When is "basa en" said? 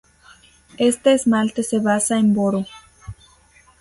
1.77-2.33